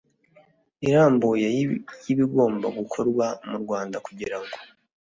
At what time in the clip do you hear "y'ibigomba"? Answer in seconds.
2.05-2.67